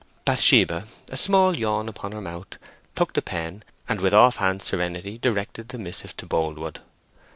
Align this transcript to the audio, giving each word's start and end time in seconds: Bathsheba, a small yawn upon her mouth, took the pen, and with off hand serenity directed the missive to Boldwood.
Bathsheba, 0.25 0.85
a 1.11 1.15
small 1.15 1.55
yawn 1.55 1.87
upon 1.87 2.11
her 2.13 2.21
mouth, 2.21 2.57
took 2.95 3.13
the 3.13 3.21
pen, 3.21 3.61
and 3.87 4.01
with 4.01 4.15
off 4.15 4.37
hand 4.37 4.63
serenity 4.63 5.19
directed 5.19 5.69
the 5.69 5.77
missive 5.77 6.17
to 6.17 6.25
Boldwood. 6.25 6.79